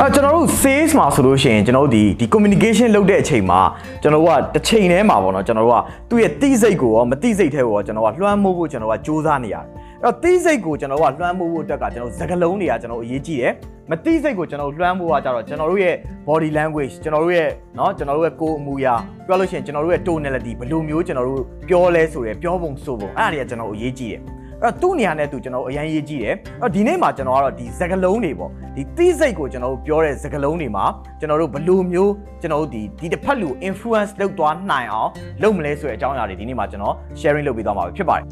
[0.00, 3.60] အဲကျွန်တော်တို့ sales မှာဆိုလို့ရှိရင်ကျွန်တော်တို့ဒီဒီ communication လုပ်တဲ့အချိန်မှာ
[4.02, 5.80] ကျွန်တော်တို့ကတစ်ချိန်တည်းမှာပေါ့နော်ကျွန်တော်တို့က
[6.10, 9.64] သူ့ရဲ့တိစိတ်ကိုရောမတိစိတ်ထဲကိုရောကျွန်တော်ကလွှမ်းမိုးဖို့ကျွန်တော်ကစူးစမ်းနေရတယ်
[10.02, 13.52] အဲ့တော့တိစိတ်ကိုကျွန်တော်ကလွှမ်းမိုးဖို့အတွက်ကကျွန်တော်စကလုံးတွေကကျွန်တော်အရေးကြီးတယ်
[13.90, 15.94] မတိစိတ်ကိုကျွန်တော်လွှမ်းမိုးရကြတော့ကျွန်တော်တို့ရဲ့
[16.26, 18.94] body language ကျွန်တော်တို့ရဲ့เนาะကျွန်တော်တို့ရဲ့ကိုယ်အမူအရာ
[19.26, 24.22] ပြောလို့ရှိရင်ကျွန်တော်တို့ရဲ့ tonality ဘယ်လိုမျိုးကျွန်တော်တို့ပြောလဲဆိုရယ်ပြောပုံဆိုပုံအဲ့ဒါတွေကကျွန်တော်အရေးကြီးတယ်
[24.63, 30.85] အဲ့တော့သူ့နေရာနဲ့သူကျွန်တော်အရန်ရေးကြည့်တယ်အဲ့တော့ဒီနေ့မှာကျွန်တော်ကတော့ဒီစကလုံးတွေပေါ့ဒီသိစိတ်ကိုကျွန်တော်တို့ပြောတဲ့စကလုံးတွေမှာ
[31.19, 35.09] ကျွန်တော်တို့ဘယ်လိုမျိုးကျွန်တော်တို့ဒီဒီတစ်ဖက်လူ influence လုပ်သွားနိုင်အောင်
[35.41, 38.25] လုပ်မလဲဆိုတဲ့အကြောင်းအရာတွေဒီနေ့မှာကျွန်တော် sharing လုပ်ပေးသွားမှာဖြစ်ပါတယ်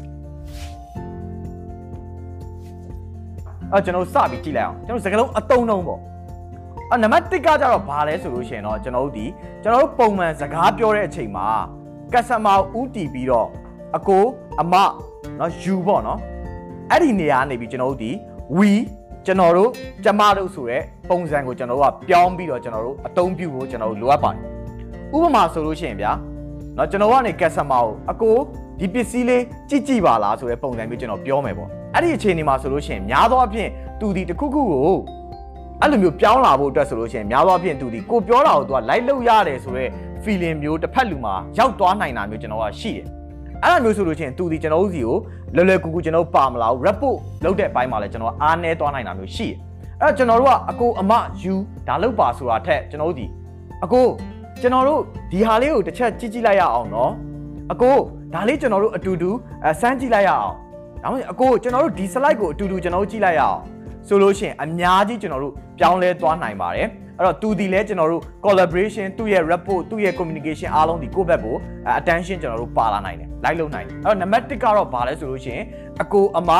[3.72, 6.00] အဲ့ကျွန်တော်စပြီးကြည့်လိုက်အောင်ကျွန်တော်စကလုံးအတုံးတုံးပေါ့
[6.90, 9.26] အဲ့နံပါတ်1ကကြတော့ဘာလဲဆိုလို့ရှိရင်တော့ကျွန်တော်တို့ဒီ
[9.62, 11.48] ကျွန်တော်တို့ပုံမှန်စကားပြောတဲ့အချိန်မှာ
[12.12, 13.48] customer ဦးတည်ပြီးတော့
[13.96, 14.24] အကို
[14.60, 14.74] အမ
[15.37, 16.19] เนาะယူပေါ့เนาะ
[16.91, 18.11] အဲ့ဒီနေရာကနေပြီးကျွန်တော်တို့ဒီ
[18.57, 18.71] we
[19.25, 19.69] ကျွန်တော်တို့
[20.03, 24.41] ကျမတို့ဆိုတဲ့ပုံစံကိုကျွန်တော်တို့ကပြောင်းပြီးတော့ကျွန်တော်တို့အသုံးပြုဖို့ကျွန်တော်တို့လိုအပ်ပါတယ်
[25.15, 26.11] ဥပမာဆိုလို့ရှိရင်ဗျာ
[26.75, 28.35] เนาะကျွန်တော်ကနေ customer ကိုအကို
[28.79, 33.69] ဒီပစ္စည်းလေးကြည့်ကြည့်ပါလားဆိုတဲ့ပုံစံမျိုးကျွန်တော်ပြောမယ်ပေါ့အဲ့ဒီအခြေအနေမှာဆိုလို့ရှိရင်များသောအားဖြင့်
[33.99, 34.97] သူဒီတစ်ခုခုကို
[35.81, 39.89] အဲ့လိုမျိုးပြောင်းလာဖို့အတွက်ဆိုလို့ရှိရင်များသောအားဖြင့်သူဒီကိုပြောတာကိုသူကလိုက်လို့ရတယ်ဆိုတော့
[40.23, 43.05] feeling မျိုးတစ်ဖက်လူမှာရောက်သွားနိုင်တာမျိုးကျွန်တော်ကရှိတယ်
[43.64, 45.16] အဲ့လိုမျိုးဆိုလို့ရှိရင်သူဒီကျွန်တော်တို့စီကို
[45.54, 49.56] လွယ်လွယ်ကူကူကျွန်တော်ပါမလား report လုပ်တဲ့အပိုင်းမှာလည်းကျွန်တော်အားနေသွားနိုင်တာမျိုးရှိတယ်
[50.02, 51.54] အဲ့တော့ကျွန်တော်တို့ကအကိုအမယူ
[51.88, 53.26] ဒါလုပ်ပါဆိုတာထက်ကျွန်တော်တို့ဒီ
[53.84, 54.06] အကို
[54.60, 55.00] ကျွန်တော်တို့
[55.32, 57.12] ဒီဟာလေးကိုတစ်ချက်ကြည့်ကြည့်လိုက်ရအောင်နော်
[57.72, 57.96] အကို
[58.34, 59.30] ဒါလေးကျွန်တော်တို့အတူတူ
[59.66, 60.54] အစမ်းကြည့်လိုက်ရအောင်
[61.02, 63.58] ဒါမှမဟုတ်အကိုကျွန်တော်တို့ဒီ slide ကိုအတူတူကျွန်တော်တို့ကြည့်လိုက်ရအောင်
[64.08, 66.88] ဆိုလို့ရှိရင်အများကြီးကျွန်တော်တို့ပြောင်းလဲသွားနိုင်ပါတယ်
[67.18, 71.56] အဲ့တော့သူဒီလဲကျွန်တော်တို့ collaboration သူ့ရဲ့ report သူ့ရဲ့ communication အားလုံးဒီကိုယ့်ဘက်ကို
[71.98, 75.64] attention ကျွန်တော်တို့ပါလာနိုင်တယ် like လုပ်နိုင်တယ်အဲ့တော့ number 1ကတော့ဘာလဲဆိုလို့ရှိရင်
[76.02, 76.50] အကိုအမ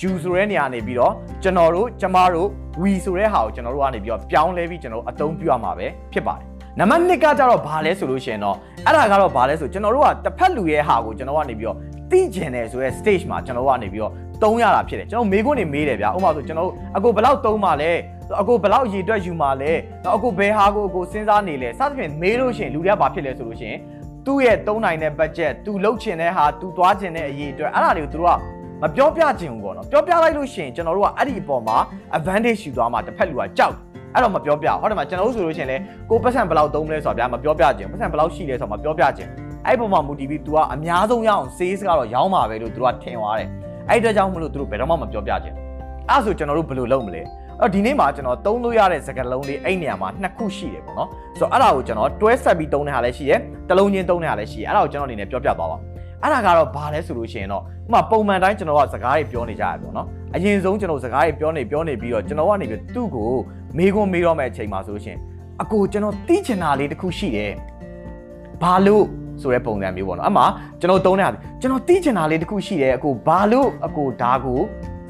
[0.00, 2.48] you ဆိုတဲ့နေရာနေပြီးတော့ကျွန်တော်တို့ကျမတို့
[2.80, 6.46] we ဆိုတဲ့ဟာကိုကျွန်တော်တို့ကနေပြီးတော့ပြောင်းလဲပြီးကျွန်တော်တို့အသုံးပြုရမှာပဲဖြစ်ပါတယ်
[6.78, 8.56] နံပါတ်2ကကြတော့ဘာလဲဆိုလို့ရှိရင်တော့
[8.86, 11.76] အဲ့ဒါကတော့ဘာလဲဆိုကျွန်တော်တို့ကတစ်ဖက်လူရဲ့ဟာကိုကျွန်တော်ကနေပြီးတော့
[12.10, 14.12] သိကျင်တယ်ဆိုရဲ stage မှာကျွန်တော်ကနေပြီးတော့
[14.42, 17.90] တုံးရတာဖြစ်တယ်ကျွန်တော်မေးခွန်းနေမေးတယ်ဗျာဥပမာဆိုကျွန်တော်အကိုဘယ်လောက်တုံးပါလဲ
[18.41, 19.71] အကိုဘယ်လောက်ရေတွက်ယူမှာလဲ
[20.03, 23.79] တော့အကိုဘယ်ဟာကိုအကိုစဉ်းစားနေလဲစသဖြင့်မေးလို့ရှိရင်လူတွေကဘာဖြစ်လဲဆိုလို့ရှိရင်
[24.25, 28.39] သူ့ရဲ့တုံးနိုင်တဲ့ budget သူလှုပ်ချင်တဲ့ဟာသူသွားချင်တဲ့အရေးအတွက်အဲ့ဒါတွေကိုသူတို့က
[28.81, 31.77] မပြောပြချင်ဘူးပေါ့နော်ပြောပြလိုက်လို့ရှိရင်ကျွန်တော်တို့ကအဲ့ဒီအပေါ်မှာ
[32.17, 33.75] advantage ယူသွားမှာတစ်ဖက်လူကကြောက်
[34.13, 35.77] အဲ့တော့မပြောပြဟုတ်တယ်မကျွန်တော်တို့ဆိုလို့ရှိရင်လေ
[36.09, 39.27] ကိုပတ်စံဘယ်လောက်သုံးမလဲဆိုတာဗျာမပြောပြချင်ပတ်စံဘယ်လောက်ရှိလဲဆိုတာမပြောပြချင်
[39.65, 43.49] အဲ့ဒီပုံမှာမူတည်ပြီး तू ကအများဆုံးရအောင် sales ကတော့ရောင်းမှာပဲလို့ तू ကထင်သွားတယ်
[43.89, 45.53] အဲ့ဒီအတွက်ကြောင့်မလို့ तू တို့ဘယ်တော့မှမပြောပြချင်
[46.09, 47.21] အဲ့ဆိုကျွန်တော်တို့ဘယ်လိုလုပ်မလဲ
[47.62, 51.08] အဲ့ဒီနေ့မှာကျွန်တော်သုံးလို့ရတဲ့စကားလုံးလေးအဲ့နေရာမှာနှစ်ခုရှိတယ်ပေါ့နော်
[51.38, 55.78] ဆိုတော့အဲ့ဒါကိုကျွန်တော်တွဲဆက်ပြီးသုံးတဲ့ဟာလည်းရှိတယ်တလုံးချင်းသုံးတဲ့ဟာလည်းရှိတယ်အဲ့ဒါကိုကျွန်တော်အနေနဲ့ပြောပြသွားပါ
[56.22, 63.30] အဲ့ဒါကတော့ဘာလဲဆိုလို့ရှိရင်တော့ဥမာပုံမှန်တိုင်းကျွန်တော်ကစကားတွေပြောနေကြရပေါ့နော်အရင်ဆုံးကျွန်တော်စကားတွေပြောနေပြောနေပြီးတော့ကျွန်တော်ကနေပြီးသူ့ကို
[63.78, 65.20] မေးခွန်းမေးတော့မယ့်အချိန်မှာဆိုလို့ရှိရင်
[65.62, 67.52] အကိုကျွန်တော်တီးချင်တာလေးတစ်ခုရှိတယ်
[68.62, 69.04] ဘာလို့
[69.42, 70.44] ဆိုတဲ့ပုံစံမျိုးပေါ့နော်အမှ
[70.80, 74.60] ကျွန်တော်သုံးတဲ့ဟာကျွန်တော်တီးချင်တာလေးတစ်ခုရှိတယ်အကိုဘာလို့အကိုဒါကို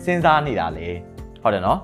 [0.04, 0.88] စဉ်းစားနေတာလဲ
[1.42, 1.78] ဟုတ်တယ်နော်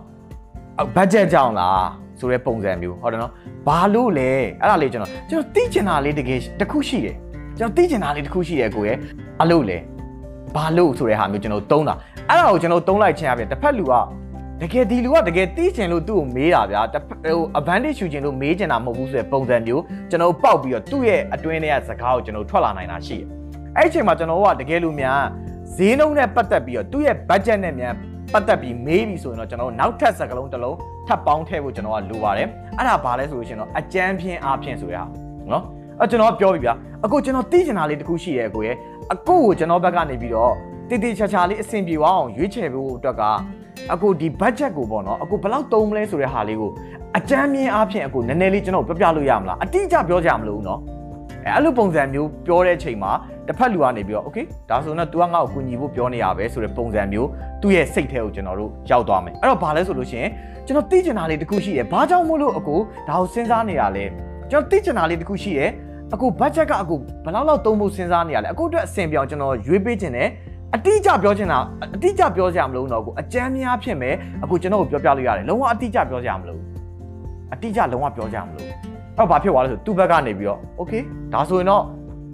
[0.96, 1.86] ဘတ်ဂျက်ကြောင့်လား
[2.18, 3.32] ဆိုတဲ့ပုံစံမျိုးဟုတ်တယ်နော်
[3.66, 4.30] ဘာလို့လဲ
[4.60, 7.16] အဲ့ဒါလေးကျွန်တော်ကျွန်တော်တီးချင်တာလေးတကယ်တစ်ခုရှိတယ်
[7.58, 8.96] ကျွန်တော်သိချင်တာလေးတစ်ခုရှိတယ်ကိုရဲ့
[9.42, 9.78] အလို့လေ
[10.54, 11.94] ဘာလို့ဆိုတဲ့ဟာမျိုးကျွန်တော်သုံးတာ
[12.30, 13.94] အဲ့ဒါကိုကျွန်တော်သုံးလိုက်ခြင်းအပြင်တစ်ဖက်လူက
[14.62, 16.82] တကယ်ဒီလူကတကယ်သိချင်လို့သူ့ကိုမေးတာဗျာ
[17.24, 23.26] ဟို advantage ယူချင်လို့မေးချင်တာမဟုတ်ဘူးဆိုတဲ့ပုံစံမျိုးကျွန်တော်ပေါက်ပြီးတော့သူ့ရဲ့အတွင်းထဲကစကားကိုကျွန်တော်ထွက်လာနိုင်တာရှိတယ်
[23.76, 25.20] အဲ့ဒီအချိန်မှာကျွန်တော်ကတကယ်လို့များ
[25.76, 27.94] ဈေးနှုန်းနဲ့ပတ်သက်ပြီးတော့သူ့ရဲ့ budget နဲ့များ
[28.34, 35.10] ပတ်သက်ပြီးမေးပြီဆိုရင်တော့ကျွန်တော်နောက်ထပ်စကားလုံးတစ်လုံးထပ်ပေါင်းထည့်ဖို့ကျွန်တော်ကလိုပါတယ်အဲ့ဒါဘာလဲဆိုလို့ရှိရင်တော့အကြမ်းဖျင်းအားဖြင့်ဆိုရအောင်
[35.52, 35.64] နော်
[36.00, 36.74] အဲ့ကျွန်တော်ပြောပြီဗျာ
[37.04, 38.76] အခုကျွန်တော်သိချင်တာလေးတစ်ခုရှိရဲ့အကိုရဲ့
[39.12, 40.52] အကိုကိုကျွန်တော်ဘက်ကနေပြီးတော့
[40.88, 43.22] တိတိချာချာလေးအဆင်ပြေအောင်ရွေးချယ်ဖို့အတွက်က
[43.92, 46.70] အကိုဒီ budget ကိုပေါ့နော်အကိုဘယ်လောက်သုံးမလဲဆိုတဲ့ဟာလေးကို
[47.18, 50.80] အကြမ်းမြင်အားဖြင့်အကိုနည်းနည်းလေးကျွန်တော်ပြောပြလို့ရမလားအတိအကျပြောကြမလို့နော်
[51.46, 53.12] အဲအဲ့လိုပုံစံမျိုးပြောတဲ့အချိန်မှာ
[53.46, 57.28] တစ်ဖက်လူကနေပြီးတော့ okay ဒါဆိုတော့ तू ကငါ့ကိုကူညီဖို့ပြောနေရပဲဆိုတဲ့ပုံစံမျိုး
[57.62, 60.30] သူ့ရဲ့စိတ်ထဲကိုကျွန်တော်တို့ရောက်သွားမယ်အဲ့တော့ဘာလဲဆိုလို့ရှိရင်
[60.66, 62.78] ကျွန်တော်သိချင်တာလေးတစ်ခုရှိတယ်ဘာကြောင့်မို့လို့အကို
[63.08, 64.04] ဒါကိုစဉ်းစားနေရလဲ
[64.50, 65.70] ကျွန်တော်သိချင်တာလေးတစ်ခုရှိတယ်
[66.14, 70.28] အခု budget ကအခုဘယ်လောက်လောက်သုံးဖို့စဉ်းစားနေရလဲအခုအတွက်အဆင်ပြောင်းကျွန်တော်ရွေးပေးခြင်းနဲ့
[70.74, 71.58] အတိအကျပြောချင်တာ
[71.94, 74.14] အတိအကျပြောကြမလို့တော့ကိုအကြမ်းများဖြစ်မယ်
[74.44, 76.60] အခုကျွန်တော်ကိုပြောပြလို့ရတယ်လုံးဝအတိအကျပြောကြမလို့
[77.52, 78.66] အတိအကျလုံးဝပြောကြမလို့
[79.17, 81.01] အဲ့တော့ဘာဖြစ်သွားလဲဆိုသူ့ဘက်ကနေပြီးတော့ okay
[81.33, 81.83] ဒါဆိုရင်တော့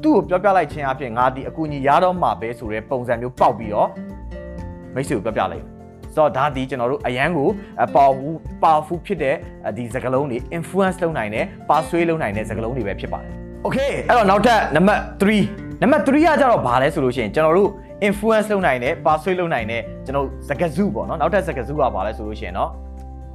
[0.03, 3.89] သူ့ကိုပြောပြလိုက်ခြင်းအပြင်ငါဒီအကူကြီးရတော့မှာပဲဆိုတဲ့ပုံစံမျိုးပေါက်ပြီးတော့
[4.95, 5.65] မိတ်ဆွေကိုပြောပြလိုက်
[6.15, 7.49] ဆိုတော့ဒါဒီကျွန်တော်တို့အရန်ကို
[7.95, 9.35] powerful powerful ဖြစ်တဲ့
[9.77, 13.31] ဒီစကားလုံးတွေ influence လုပ်နိုင်တယ် persuade လုပ်နိုင်တဲ့စကားလုံးတွေပဲဖြစ်ပါတယ်
[13.65, 17.69] okay အဲ့တော့နောက်ထပ်နံပါတ်3နံပါတ်3ကကြတော့ဘာလဲဆိုလို့ရှိရင်ကျွန်တော်တို့
[18.07, 22.69] influence လုပ်နိုင်တယ် persuade လုပ်နိုင်တယ်ကျွန်တော်စကားစုပေါ့နော်နောက်ထပ်စကားစုကဘာလဲဆိုလို့ရှိရင်เนาะ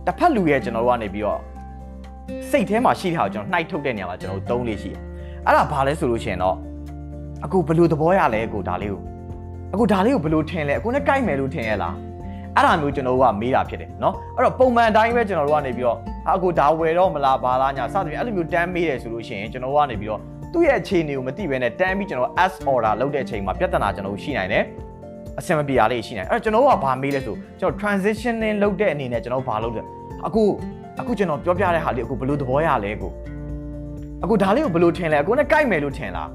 [0.06, 1.40] တစ်ဖက်လူရဲ့ကျွန်တော်တို့ကနေပြီးတော့
[2.49, 5.01] စိတ်ထဲမှာရှိတဲ့ဟာကိုကျွန်တော်နှိုက်ထုတ်တဲ့နေရာမှာကျွန်တော်သုံးလေးရှိတယ်။
[5.45, 6.57] အဲ့ဒါဘာလဲဆိုလို့ရှိရင်တော့
[7.45, 9.01] အခုဘယ်လိုသဘောရလဲကိုဒါလေးကို
[9.73, 11.93] အခုဒါလေးကိုဘယ်လိုထင်လဲအခုလည်းကြိုက်မယ်လို့ထင်ရလား။
[12.55, 15.97] အဲ့ဒါမျိုးကျွန်တော်ကမေးတာဖြစ်တယ်နော်။အဲ့တော့ပုံမှန်အတိုင်းပဲကျွန်တော်တို့ကနေပြီးတော့
[16.33, 20.21] အခုဒါဝယ်တော့မလားဘာလားညာစသဖြင့်အဲ့လိုမျိုးတန်းမေးတယ်ဆိုလို့ရှိရင်ကျွန်တော်ကနေပြီးတော့
[20.53, 24.63] သူ့ရဲ့အခြေအနေကိုမသိဘဲနဲ့တန်းပြီးကျွန်တော် as order လုပ်တဲ့အချိန်မှာပြဿနာကျွန်တော်ရှိနိုင်တယ်
[25.39, 29.83] အဆင်မပြေရလေးရှိနိုင်အဲ့တော့ကျွန်တော်ကဘာမေးလဲဆိုကျွန်တော် transitioning လုပ်တဲ့အနေနဲ့ကျွန်တော်ဘာလုပ်လဲ
[30.27, 30.43] အခု
[30.99, 33.11] အခုကျွန်တော်ပြောပြတဲ့ဟာလေးအခုဘယ်လိုသဘောရလဲကို
[34.23, 36.29] အခုဒါလေးကိုဘယ်လိုထင်လဲအခုနဲ့ကြိုက်မယ်လို့ထင်လား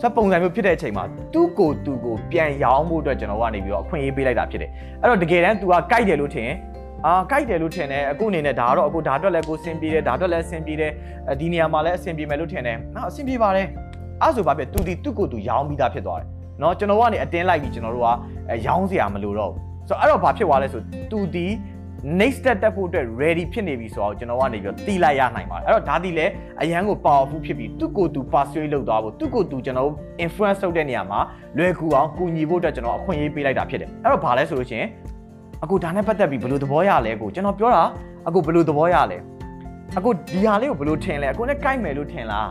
[0.00, 6.50] ဆက်ပုံစံမျိုးဖြစ်တဲ့အချိန်မှာသူ့ကိုသူ့ကိုပြန်ရောင်းဖို့အတွက်ကျွန်တော်ကနေပြီးတော့အခွင့်အရေးပေးလိုက်တာဖြစ်တယ်အဲ့တော့တကယ်တမ်း तू ကကြိုက်တယ်လို့ထင်
[7.06, 10.92] အာကြိုက်တယ်လို့ထင်တယ်အခုအနေနဲ့ဒါကတော့အခုဒါအတွက်လည်းကိုစင်ပြေတယ်ဒါအတွက်လည်းစင်ပြေတယ်
[11.40, 13.66] ဒီနေရာမှာလည်းအဆင်ပြေမယ်လို့ထင်တယ်နော်အဆင်ပြေပါတယ်
[14.22, 16.28] အဲ့ဆိုဘာဖြစ်သူဒီသူ့ကိုသူရောင်းပြီးသားဖြစ်သွားတယ်
[16.62, 18.08] နော်ကျွန်တော်ကနေအတင်းလိုက်ပြီးကျွန်တော်တို့က
[18.66, 21.46] ရောင်းစရာမလိုတော့ဘူးဆိုတော့အဲ့တော့ဘာဖြစ်သွားလဲဆိုသူဒီ
[22.02, 26.32] next step တက်ဖို့အတွက် ready ဖြစ်နေပြီဆိုတော့ကျွန်တော်ကနေပြီးတီးလိုက်ရနိုင်ပါတယ်အဲ့တော့ဒါဒီလည်း
[26.62, 29.90] အရန်ကို powerful ဖြစ်ပြီးသူ့ကိုယ်သူ persuade လုပ်သွားဖို့သူ့ကိုယ်သူကျွန်တော်
[30.24, 31.20] influence လုပ်တဲ့နေရာမှာ
[31.58, 34.88] လွယ်ကူအောင်ကူညီဖို့အတွက်ကျွန်တော်အခွင့်အရေးပေးလိုက်တာဖြစ်တယ်အဲ့တော့ဘာလဲဆိုလို့ရှိရင်
[35.62, 37.82] အခုဒါနဲ့ပတ်သက်ပြီးဘယ်လိုသဘောရလဲကိုကျွန်တော်ပြောတာ
[38.28, 39.18] အခုဘယ်လိုသဘောရလဲ
[39.96, 42.48] အခုဒီဟာလေးကိုဘယ်လိုထင်လဲအခုနဲ့ကြိုက်မယ်လို့ထင်လား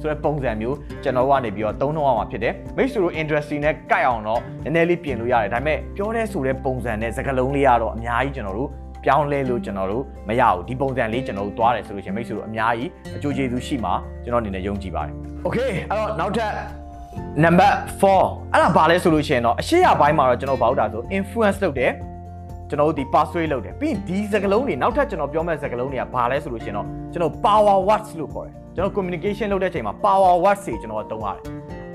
[0.00, 8.70] ဆိုတဲ့ပုံစံမျိုးကျွန်တော်ကနေပြီးတော့သုံးတော့အောင်မှာဖြစ်တယ်မိတ်ဆွေတို့ industry နဲ့ကြိုက်အောင်တော့နည်းနည်းလေးပြင်လို့ရတယ်ဒါပေမဲ့ပြောတဲ့ဆိုတဲ့ပုံစံနဲ့စကားလုံးလေးကတော့အများကြီးကျွန်တော်တို့
[9.06, 13.94] ပြောင်းလဲလို့ကျွန်တော်တို့မရဘူးဒီပုံစံလေးကျွန်တော်တို့သွားတယ်ဆိုလို့ရှိရင်မိတ်ဆွေတို့အများကြီးအကျိုးကျေးဇူးရှိမှာ
[14.24, 15.14] ကျွန်တော်အနေနဲ့ယုံကြည်ပါတယ်။
[15.46, 16.50] Okay အဲ့တော့နောက်ထပ်
[17.44, 17.70] number
[18.00, 21.92] 4အဲ့ဒါဘာလဲဆိုလို့ရှိရင်တော့အရှိရပိုင်းမှာတော့ကျွန်တော်ဘာလို့တာဆို influence လုပ်တယ်
[22.68, 31.40] ကျွန်တော်တို့ဒီ persuade လုပ်တယ်ပြီးရင်ဒီစကားလုံးတွေနောက်ထပ်ကျွန်တော်ပြောမဲ့စကားလုံးတွေကဘာလဲဆိုလို့ရှိရင်တော့ကျွန်တော် power words လို့ခေါ်တယ်ကျွန်တော် communication လုပ်တဲ့အချိန်မှာ power words တွေကျွန်တော်သုံးရတယ်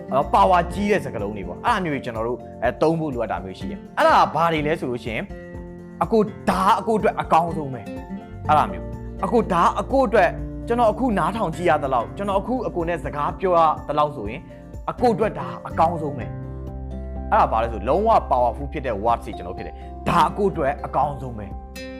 [0.10, 5.24] အဲ့တော့ power ကြီးတဲ့စကားလုံးတွေပေါ့အဲ့ဒါမျိုးကြီးကျွန်တော်တို့အဲသုံးဖို့လိုအပ်တာမျိုးရှိတယ်အဲ့ဒါဘာတွေလဲဆိုလို့ရှိရင်
[6.04, 7.82] အကိုဒါအကိုအတွက်အကောင်းဆုံးပဲ
[8.48, 8.86] အဲ့ဒါမျိုး
[9.26, 10.30] အကိုဒါအကိုအတွက်
[10.68, 14.42] ကျွန်တော်အခုနားထောင်ကြည့်ရသလောက်ကျွန်တော်အခုအကိုနဲ့စကားပြောရသလောက်ဆိုရင်
[14.92, 16.26] အကိုအတွက်ဒါအကောင်းဆုံးပဲ
[17.32, 19.76] အဲ့ဒါဘာလဲဆိုလုံးဝ powerful ဖြစ်တဲ့ word စီကျွန်တော်ဖြစ်တယ်
[20.10, 21.46] ဒါအကိုအတွက်အကောင်းဆုံးပဲ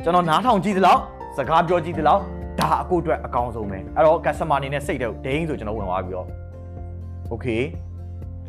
[0.04, 1.00] ကျွန်တော်နားထောင်ကြည့်သလောက်
[1.38, 2.22] စကားပြောကြည့်သလောက်
[2.60, 6.28] ဒါအကိုအတွက်အကောင်းဆုံးပဲအဲ့တော့ customer အနေနဲ့စိတ်တဲ့ဒိန်းဆိုကျွန်တော်ဝင်သွားပြီးတော့
[7.34, 7.62] okay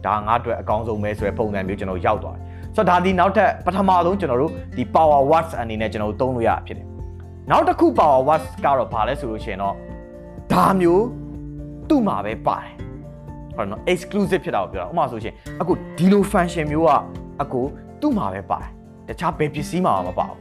[0.07, 2.43] ဒါငါအတွက်အကောင်းဆုံးပဲဆိုတဲ့ပုံစံမျိုးကျွန်တော်ရောက်သွားတယ်
[2.77, 6.87] ဆိုတော့ဒါဒီနောက်ထပ်ပထမဆုံးကျွန်တော်တို့ဒီ power words အနေနဲ့ကျွန်တော်တို့သုံးလို့ရဖြစ်တယ်
[7.51, 9.75] နောက်တစ်ခု power words ကတော့ဘာလဲဆိုလို့ရှိရင်တော့
[10.53, 11.05] ဒါမျိုး
[11.89, 12.73] သူ့မှာပဲပါတယ်
[13.57, 16.91] ဟုတ်နော် exclusive ဖြစ်တာကိုပြောတာဥပမာဆိုရှင်အခုဒီလို function မျိုးက
[17.43, 17.61] အကူ
[18.01, 18.71] သူ့မှာပဲပါတယ်
[19.09, 20.39] တခြားဘယ်ပစ္စည်းမှမပါဘူး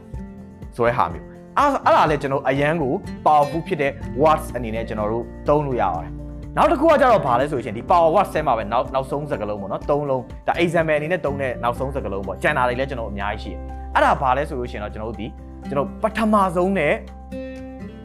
[0.76, 1.26] ဆိုတဲ့ဟာမျိုး
[1.58, 2.92] အဲ့အဲ့ဒါလည်းကျွန်တော်အရန်ကို
[3.26, 3.92] powerful ဖြစ်တဲ့
[4.22, 6.12] words အနေနဲ့ကျွန်တော်တို့သုံးလို့ရပါတယ်
[6.56, 13.60] နောက်တစ်ခုကကြတော့ဘာလဲဆိုရင်ဒီ power word ဆဲမှာပဲနောက်နောက်ဆုံးစကားလုံးပေါ့နော်၃လုံးဒါ example အနေနဲ့သုံးတဲ့နောက်ဆုံးစကားလုံးပေါ့ကျန်တာတွေလည်းကျွန်တော်အများကြီးရှိတယ်
[13.94, 15.26] အဲ့ဒါဘာလဲဆိုလို့ရှိရင်တော့ကျွန်တော်တို့ဒီ
[15.68, 16.94] ကျွန်တော်ပထမဆုံးနဲ့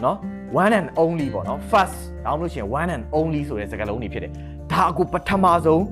[0.03, 0.17] နော်
[0.61, 4.31] one and only ပေါ့နော် first ဒါမှမဟုတ်ရှင် one and only ဆိုတဲ့စကားလုံးတွေဖြစ်တယ်
[4.71, 5.83] ဒါအခုပထမဆုံး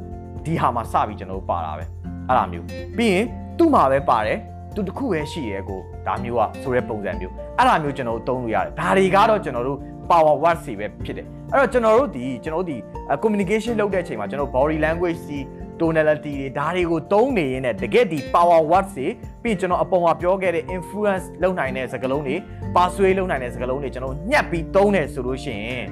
[0.46, 1.84] ဒီဟာမှာစပြီးကျွန်တော်တို့ပါတာပဲ
[2.28, 2.66] အဲ့ဒါမျိုး
[2.98, 3.26] ပြီးရင်
[3.58, 4.40] သူ့မှာပဲပါတယ်
[4.76, 9.78] သူတခုပဲရှိရဲကိုဒါမျိုးอ่ะဆိုတဲ့ပုံစံမျိုးအဲ့ဒါမျိုးကျွန်တော်တို့သုံးလို့ရတယ်ဒါတွေကတော့ကျွန်တော်တို့
[10.12, 12.78] power words တွေပဲဖြစ်တယ်အဲ့တော့ကျွန်တော်တို့ဒီကျွန်တော်တို့ဒီ
[13.24, 15.40] communication လုပ်တဲ့အချိန်မှာကျွန်တော် body language စီ
[15.80, 19.08] tonality တွေဒါတွေကိုသုံးနေရင်းနဲ့တကယ်ဒီ power words တွေ
[19.44, 22.36] ပြီးကျွန်တော်အပေါ်မှာပြောခဲ့တဲ့ influence လုပ်နိုင်တဲ့စကားလုံးတွေ
[22.76, 25.86] persuade လုပ်နိုင်တဲ့စကားလုံးတွေကျွန်တော်ညှက်ပြီးသုံးတယ်ဆိုလို့ရှိရင်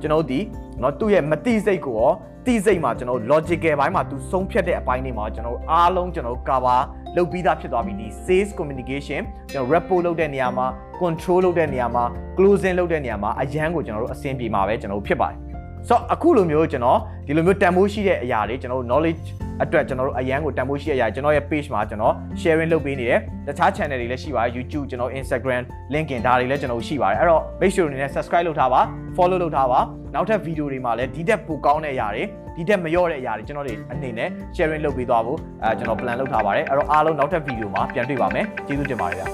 [0.00, 0.40] ကျွန်တော်ဒီ
[0.80, 2.12] เนาะသူ့ရဲ့မတိစိတ်ကိုရော
[2.46, 6.80] တိစိတ်မှာကျွန်တော် logical ဘိုင်းမှာသူဆုံးဖြတ်တဲ့အပိုင်းတွေမှာကျွန်တော်အားလုံးကျွန်တော် cover
[7.16, 9.22] လုပ်ပြီးသားဖြစ်သွားပြီဒီ sales communication
[9.52, 10.66] ကျွန်တော် rapport လုပ်တဲ့နေရာမှာ
[11.00, 12.04] control လုပ်တဲ့နေရာမှာ
[12.36, 15.38] closing လုပ်တဲ့နေရာမှာအရန်ကိုကျွန်တော်တို့အဆင်ပြေမှာပဲကျွန်တော်တို့ဖြစ်ပါတယ်
[15.88, 19.24] ဆိုတော့အခုလိုမျိုးကျွန်တော်ဒီလိုမျိုးတန်ဖိုးရှိတဲ့အရာတွေကျွန်တော်တို့ knowledge
[19.63, 25.61] အတွက်ကျွန်တော်တို့အရန်ကိုတန်ဖိုးရှိတဲ့အရာကျွန်တော်ရဲ့ page မှာကျွန်တော် sharing လုပ်ပေးနေတယ်တခြား channel တွေလည်းရှိပါတယ် YouTube ကျွန်တော် Instagram
[25.93, 28.81] LinkedIn ဒါတွေလည်းကျွန်တော်ရှိပါတယ်အဲ့တော့ make sure အနေနဲ့ subscribe လုပ်ထားပါ
[29.17, 29.79] follow လုပ်ထားပါ
[30.13, 32.23] နောက်ထပ် video တွေမှာလည်းဒီတက်ပိုကောင်းတဲ့အရာတွေ
[32.57, 39.27] ဒီတက်မလျော့တဲ့အရာတွေကျွန်တော်တွေအနေနဲ့ sharing လုပ်ပေးသွားဖို့အဲကျွန်တော် plan လုပ်ထားပါတယ်အဲ့တော့အားလုံးနောက်ထပ် video မှာပြန်တွေ့ပါမယ်ကျေးဇူးတင်ပါတယ်ဗျာ